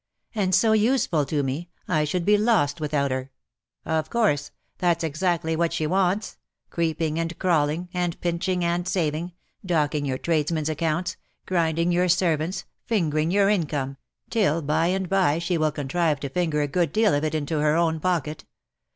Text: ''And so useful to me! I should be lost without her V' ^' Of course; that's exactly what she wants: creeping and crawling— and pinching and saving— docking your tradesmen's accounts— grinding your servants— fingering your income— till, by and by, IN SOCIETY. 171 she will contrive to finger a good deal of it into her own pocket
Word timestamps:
''And 0.33 0.55
so 0.55 0.71
useful 0.71 1.25
to 1.27 1.43
me! 1.43 1.69
I 1.87 2.05
should 2.05 2.25
be 2.25 2.35
lost 2.35 2.81
without 2.81 3.11
her 3.11 3.29
V' 3.85 3.91
^' 3.91 3.99
Of 3.99 4.09
course; 4.09 4.49
that's 4.79 5.03
exactly 5.03 5.55
what 5.55 5.73
she 5.73 5.85
wants: 5.85 6.37
creeping 6.71 7.19
and 7.19 7.37
crawling— 7.37 7.87
and 7.93 8.19
pinching 8.19 8.65
and 8.65 8.87
saving— 8.87 9.33
docking 9.73 10.05
your 10.05 10.17
tradesmen's 10.17 10.69
accounts— 10.69 11.17
grinding 11.45 11.91
your 11.91 12.09
servants— 12.09 12.65
fingering 12.87 13.29
your 13.29 13.47
income— 13.49 13.97
till, 14.31 14.63
by 14.63 14.87
and 14.87 15.07
by, 15.07 15.33
IN 15.33 15.41
SOCIETY. 15.41 15.59
171 15.59 15.59
she 15.59 15.59
will 15.59 15.71
contrive 15.71 16.19
to 16.21 16.33
finger 16.33 16.63
a 16.63 16.67
good 16.67 16.91
deal 16.91 17.13
of 17.13 17.23
it 17.23 17.35
into 17.35 17.59
her 17.59 17.75
own 17.75 17.99
pocket 17.99 18.45